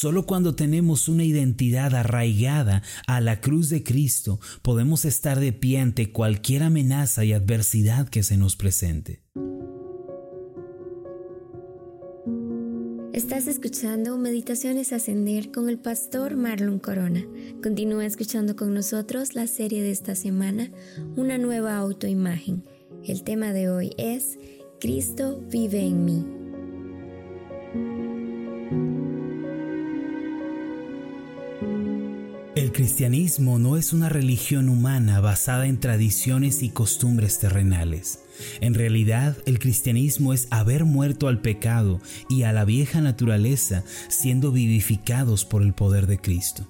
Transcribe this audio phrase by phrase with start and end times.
[0.00, 5.78] Solo cuando tenemos una identidad arraigada a la cruz de Cristo podemos estar de pie
[5.78, 9.22] ante cualquier amenaza y adversidad que se nos presente.
[13.12, 17.22] Estás escuchando Meditaciones Ascender con el pastor Marlon Corona.
[17.62, 20.70] Continúa escuchando con nosotros la serie de esta semana,
[21.16, 22.64] Una nueva autoimagen.
[23.04, 24.38] El tema de hoy es
[24.80, 26.39] Cristo vive en mí.
[32.80, 38.20] Cristianismo no es una religión humana basada en tradiciones y costumbres terrenales.
[38.62, 44.50] En realidad, el cristianismo es haber muerto al pecado y a la vieja naturaleza siendo
[44.50, 46.66] vivificados por el poder de Cristo.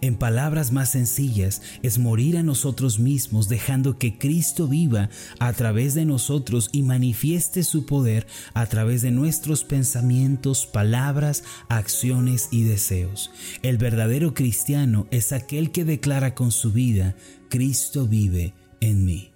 [0.00, 5.94] En palabras más sencillas, es morir a nosotros mismos dejando que Cristo viva a través
[5.94, 13.30] de nosotros y manifieste su poder a través de nuestros pensamientos, palabras, acciones y deseos.
[13.62, 17.16] El verdadero cristiano es aquel que declara con su vida,
[17.48, 19.30] Cristo vive en mí.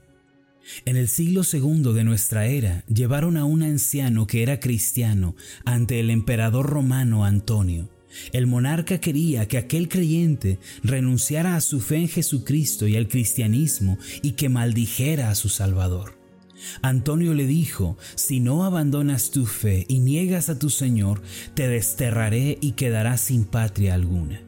[0.84, 5.34] En el siglo segundo de nuestra era llevaron a un anciano que era cristiano
[5.65, 7.89] ante el emperador romano Antonio.
[8.33, 13.98] El monarca quería que aquel creyente renunciara a su fe en Jesucristo y al cristianismo
[14.23, 16.19] y que maldijera a su Salvador.
[16.83, 21.23] Antonio le dijo, si no abandonas tu fe y niegas a tu Señor,
[21.55, 24.43] te desterraré y quedarás sin patria alguna.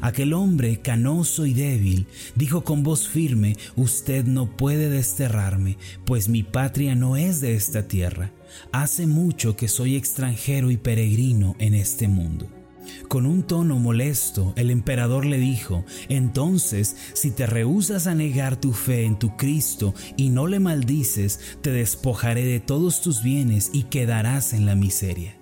[0.00, 2.06] Aquel hombre, canoso y débil,
[2.36, 7.88] dijo con voz firme, Usted no puede desterrarme, pues mi patria no es de esta
[7.88, 8.32] tierra.
[8.70, 12.61] Hace mucho que soy extranjero y peregrino en este mundo.
[13.08, 18.72] Con un tono molesto, el emperador le dijo, entonces, si te rehusas a negar tu
[18.72, 23.84] fe en tu Cristo y no le maldices, te despojaré de todos tus bienes y
[23.84, 25.36] quedarás en la miseria.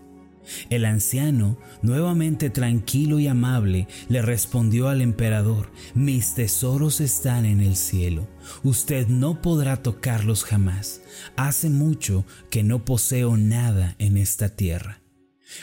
[0.68, 7.76] El anciano, nuevamente tranquilo y amable, le respondió al emperador, mis tesoros están en el
[7.76, 8.28] cielo,
[8.62, 11.02] usted no podrá tocarlos jamás,
[11.36, 14.99] hace mucho que no poseo nada en esta tierra.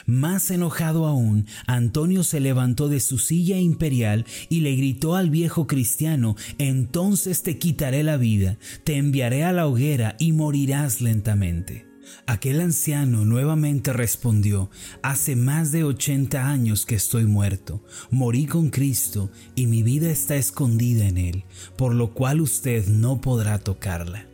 [0.06, 5.68] Más enojado aún, Antonio se levantó de su silla imperial y le gritó al viejo
[5.68, 11.88] cristiano, entonces te quitaré la vida, te enviaré a la hoguera y morirás lentamente.
[12.26, 14.70] Aquel anciano nuevamente respondió,
[15.02, 20.36] hace más de ochenta años que estoy muerto, morí con Cristo y mi vida está
[20.36, 21.44] escondida en él,
[21.78, 24.26] por lo cual usted no podrá tocarla.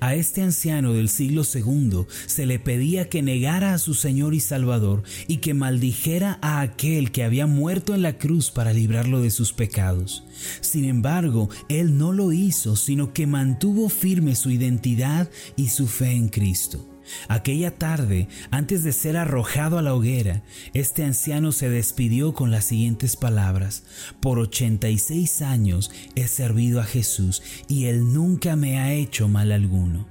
[0.00, 4.40] A este anciano del siglo II se le pedía que negara a su Señor y
[4.40, 9.30] Salvador y que maldijera a aquel que había muerto en la cruz para librarlo de
[9.30, 10.24] sus pecados.
[10.60, 16.12] Sin embargo, él no lo hizo, sino que mantuvo firme su identidad y su fe
[16.12, 16.95] en Cristo.
[17.28, 20.42] Aquella tarde, antes de ser arrojado a la hoguera,
[20.74, 23.84] este anciano se despidió con las siguientes palabras,
[24.20, 30.08] Por 86 años he servido a Jesús y Él nunca me ha hecho mal alguno.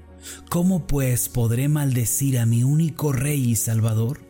[0.49, 4.21] ¿Cómo pues podré maldecir a mi único Rey y Salvador?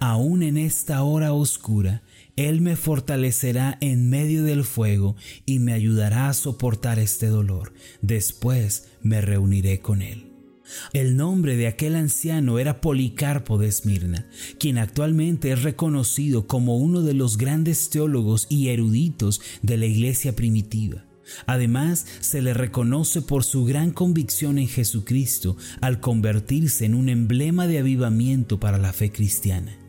[0.00, 2.02] Aún en esta hora oscura,
[2.36, 7.72] Él me fortalecerá en medio del fuego y me ayudará a soportar este dolor.
[8.00, 10.33] Después me reuniré con Él.
[10.92, 14.26] El nombre de aquel anciano era Policarpo de Esmirna,
[14.58, 20.34] quien actualmente es reconocido como uno de los grandes teólogos y eruditos de la iglesia
[20.34, 21.04] primitiva.
[21.46, 27.66] Además, se le reconoce por su gran convicción en Jesucristo al convertirse en un emblema
[27.66, 29.83] de avivamiento para la fe cristiana.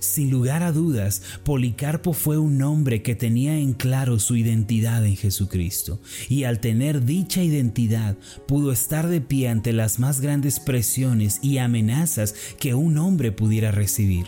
[0.00, 5.16] Sin lugar a dudas, Policarpo fue un hombre que tenía en claro su identidad en
[5.16, 11.40] Jesucristo, y al tener dicha identidad pudo estar de pie ante las más grandes presiones
[11.42, 14.26] y amenazas que un hombre pudiera recibir.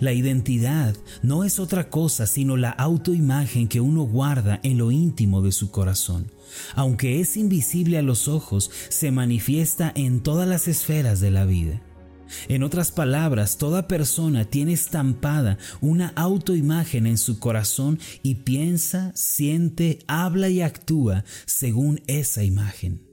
[0.00, 5.42] La identidad no es otra cosa sino la autoimagen que uno guarda en lo íntimo
[5.42, 6.30] de su corazón.
[6.74, 11.82] Aunque es invisible a los ojos, se manifiesta en todas las esferas de la vida.
[12.48, 20.00] En otras palabras, toda persona tiene estampada una autoimagen en su corazón y piensa, siente,
[20.06, 23.06] habla y actúa según esa imagen.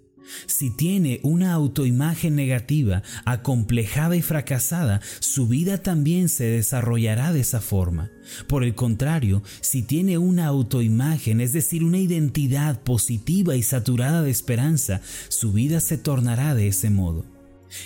[0.47, 7.61] Si tiene una autoimagen negativa, acomplejada y fracasada, su vida también se desarrollará de esa
[7.61, 8.11] forma.
[8.47, 14.31] Por el contrario, si tiene una autoimagen, es decir, una identidad positiva y saturada de
[14.31, 17.32] esperanza, su vida se tornará de ese modo.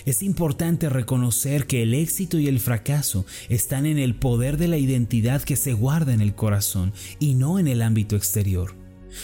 [0.05, 4.77] Es importante reconocer que el éxito y el fracaso están en el poder de la
[4.77, 8.75] identidad que se guarda en el corazón y no en el ámbito exterior.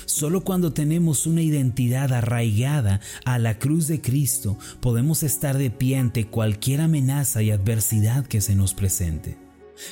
[0.06, 5.98] Solo cuando tenemos una identidad arraigada a la cruz de Cristo podemos estar de pie
[5.98, 9.38] ante cualquier amenaza y adversidad que se nos presente.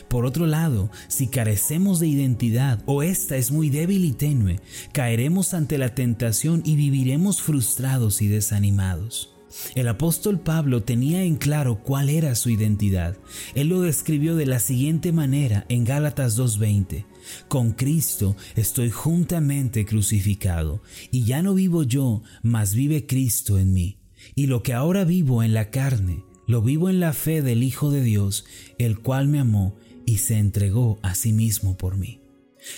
[0.08, 4.60] Por otro lado, si carecemos de identidad o esta es muy débil y tenue,
[4.94, 9.32] caeremos ante la tentación y viviremos frustrados y desanimados.
[9.75, 13.18] El apóstol Pablo tenía en claro cuál era su identidad.
[13.56, 17.06] Él lo describió de la siguiente manera en Gálatas 2.20.
[17.48, 20.81] Con Cristo estoy juntamente crucificado,
[21.12, 23.98] y ya no vivo yo, mas vive Cristo en mí.
[24.36, 27.92] Y lo que ahora vivo en la carne, lo vivo en la fe del Hijo
[27.92, 28.45] de Dios,
[28.77, 29.75] el cual me amó
[30.06, 32.21] y se entregó a sí mismo por mí.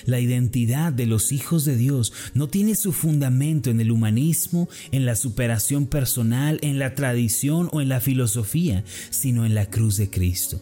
[0.06, 5.06] La identidad de los hijos de Dios no tiene su fundamento en el humanismo, en
[5.06, 10.10] la superación personal, en la tradición o en la filosofía, sino en la cruz de
[10.10, 10.62] Cristo.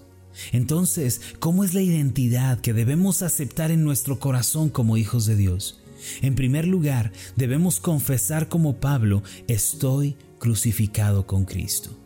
[0.52, 5.80] Entonces, ¿cómo es la identidad que debemos aceptar en nuestro corazón como hijos de Dios?
[6.22, 12.01] En primer lugar, debemos confesar como Pablo, estoy crucificado con Cristo.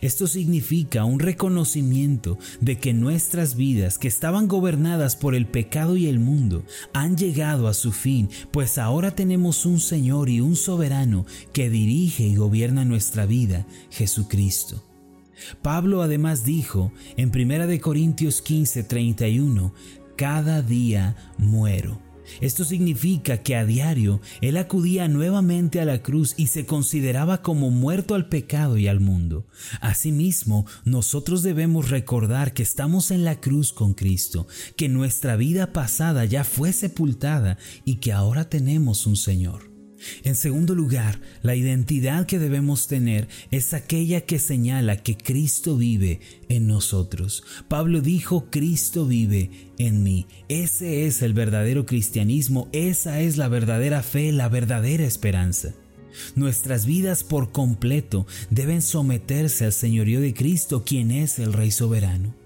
[0.00, 6.06] Esto significa un reconocimiento de que nuestras vidas, que estaban gobernadas por el pecado y
[6.06, 11.26] el mundo, han llegado a su fin, pues ahora tenemos un Señor y un soberano
[11.52, 14.82] que dirige y gobierna nuestra vida, Jesucristo.
[15.62, 19.72] Pablo además dijo en 1 Corintios 15, 31,
[20.16, 22.09] cada día muero.
[22.40, 27.70] Esto significa que a diario él acudía nuevamente a la cruz y se consideraba como
[27.70, 29.46] muerto al pecado y al mundo.
[29.80, 34.46] Asimismo, nosotros debemos recordar que estamos en la cruz con Cristo,
[34.76, 39.69] que nuestra vida pasada ya fue sepultada y que ahora tenemos un Señor.
[40.24, 46.20] En segundo lugar, la identidad que debemos tener es aquella que señala que Cristo vive
[46.48, 47.44] en nosotros.
[47.68, 50.26] Pablo dijo, Cristo vive en mí.
[50.48, 55.74] Ese es el verdadero cristianismo, esa es la verdadera fe, la verdadera esperanza.
[56.34, 62.39] Nuestras vidas por completo deben someterse al señorío de Cristo, quien es el Rey soberano.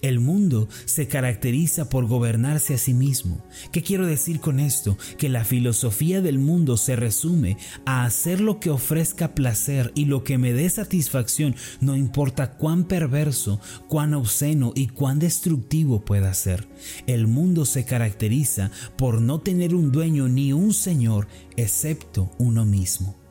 [0.00, 3.44] El mundo se caracteriza por gobernarse a sí mismo.
[3.72, 4.96] ¿Qué quiero decir con esto?
[5.18, 10.24] Que la filosofía del mundo se resume a hacer lo que ofrezca placer y lo
[10.24, 16.68] que me dé satisfacción, no importa cuán perverso, cuán obsceno y cuán destructivo pueda ser.
[17.06, 23.22] El mundo se caracteriza por no tener un dueño ni un señor excepto uno mismo.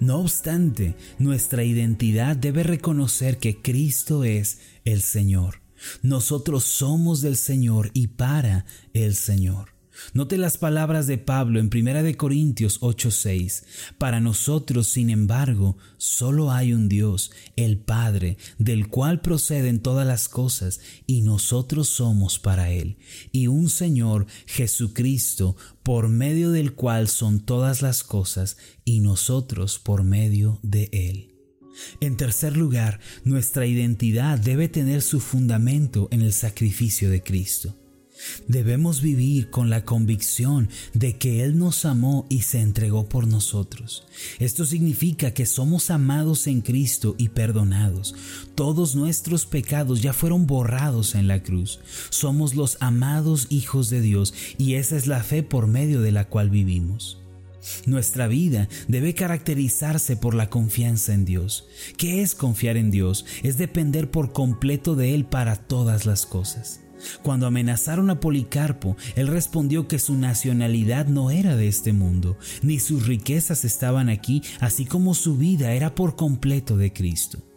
[0.00, 5.67] No obstante, nuestra identidad debe reconocer que Cristo es el Señor.
[6.02, 9.78] Nosotros somos del Señor y para el Señor.
[10.12, 13.64] Note las palabras de Pablo en 1 Corintios 8:6.
[13.98, 20.28] Para nosotros, sin embargo, solo hay un Dios, el Padre, del cual proceden todas las
[20.28, 22.96] cosas, y nosotros somos para Él,
[23.32, 30.04] y un Señor, Jesucristo, por medio del cual son todas las cosas, y nosotros por
[30.04, 31.37] medio de Él.
[32.00, 37.76] En tercer lugar, nuestra identidad debe tener su fundamento en el sacrificio de Cristo.
[38.46, 44.06] Debemos vivir con la convicción de que Él nos amó y se entregó por nosotros.
[44.38, 48.14] Esto significa que somos amados en Cristo y perdonados.
[48.54, 51.80] Todos nuestros pecados ya fueron borrados en la cruz.
[52.10, 56.28] Somos los amados hijos de Dios y esa es la fe por medio de la
[56.28, 57.18] cual vivimos.
[57.86, 61.66] Nuestra vida debe caracterizarse por la confianza en Dios.
[61.96, 63.24] ¿Qué es confiar en Dios?
[63.42, 66.80] Es depender por completo de Él para todas las cosas.
[67.22, 72.80] Cuando amenazaron a Policarpo, él respondió que su nacionalidad no era de este mundo, ni
[72.80, 77.47] sus riquezas estaban aquí, así como su vida era por completo de Cristo.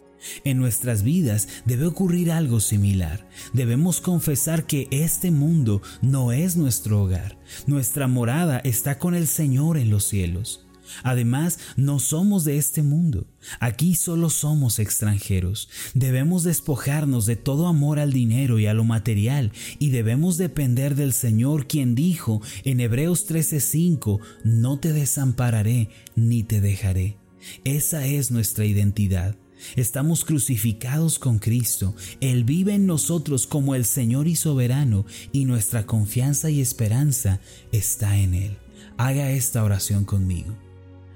[0.44, 3.28] En nuestras vidas debe ocurrir algo similar.
[3.52, 7.38] Debemos confesar que este mundo no es nuestro hogar.
[7.66, 10.66] Nuestra morada está con el Señor en los cielos.
[11.02, 13.26] Además, no somos de este mundo.
[13.60, 15.68] Aquí solo somos extranjeros.
[15.94, 21.12] Debemos despojarnos de todo amor al dinero y a lo material y debemos depender del
[21.12, 27.16] Señor quien dijo en Hebreos 13:5, no te desampararé ni te dejaré.
[27.64, 29.36] Esa es nuestra identidad.
[29.76, 31.94] Estamos crucificados con Cristo.
[32.20, 37.40] Él vive en nosotros como el Señor y soberano y nuestra confianza y esperanza
[37.72, 38.58] está en Él.
[38.96, 40.56] Haga esta oración conmigo.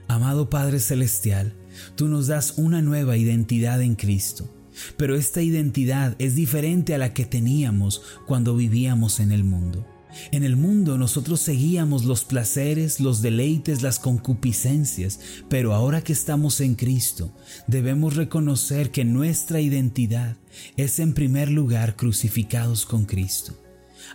[0.09, 1.55] Amado Padre Celestial,
[1.97, 4.49] tú nos das una nueva identidad en Cristo,
[4.97, 9.87] pero esta identidad es diferente a la que teníamos cuando vivíamos en el mundo.
[10.33, 16.61] En el mundo nosotros seguíamos los placeres, los deleites, las concupiscencias, pero ahora que estamos
[16.61, 17.33] en Cristo,
[17.67, 20.37] debemos reconocer que nuestra identidad
[20.77, 23.55] es en primer lugar crucificados con Cristo.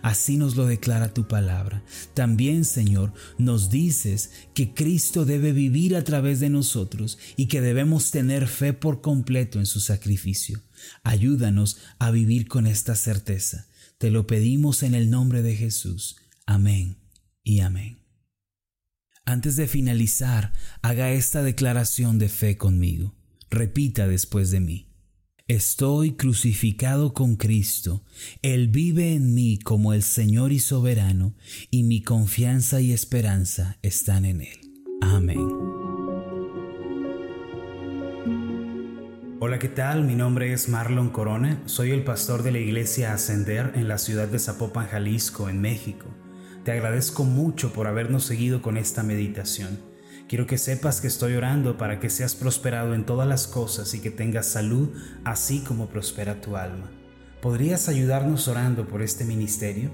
[0.00, 1.82] Así nos lo declara tu palabra.
[2.14, 8.10] También, Señor, nos dices que Cristo debe vivir a través de nosotros y que debemos
[8.10, 10.60] tener fe por completo en su sacrificio.
[11.02, 13.66] Ayúdanos a vivir con esta certeza
[14.02, 16.16] Te lo pedimos en el nombre de Jesús.
[16.44, 16.96] Amén
[17.44, 18.00] y amén.
[19.24, 23.14] Antes de finalizar, haga esta declaración de fe conmigo.
[23.48, 24.88] Repita después de mí.
[25.46, 28.04] Estoy crucificado con Cristo.
[28.42, 31.36] Él vive en mí como el Señor y soberano,
[31.70, 34.58] y mi confianza y esperanza están en Él.
[35.00, 35.81] Amén.
[39.44, 40.04] Hola, ¿qué tal?
[40.04, 41.60] Mi nombre es Marlon Corona.
[41.66, 46.06] Soy el pastor de la iglesia Ascender en la ciudad de Zapopan, Jalisco, en México.
[46.62, 49.80] Te agradezco mucho por habernos seguido con esta meditación.
[50.28, 53.98] Quiero que sepas que estoy orando para que seas prosperado en todas las cosas y
[53.98, 54.90] que tengas salud,
[55.24, 56.92] así como prospera tu alma.
[57.40, 59.90] ¿Podrías ayudarnos orando por este ministerio?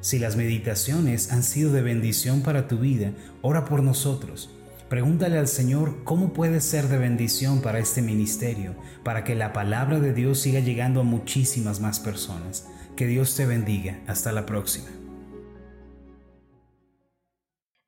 [0.00, 3.12] Si las meditaciones han sido de bendición para tu vida,
[3.42, 4.57] ora por nosotros.
[4.88, 10.00] Pregúntale al Señor cómo puede ser de bendición para este ministerio, para que la palabra
[10.00, 12.66] de Dios siga llegando a muchísimas más personas.
[12.96, 14.00] Que Dios te bendiga.
[14.06, 14.86] Hasta la próxima.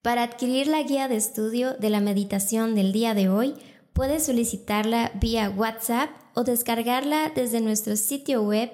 [0.02, 3.52] Para adquirir la guía de estudio de la meditación del día de hoy,
[3.92, 8.70] puedes solicitarla vía WhatsApp o descargarla desde nuestro sitio web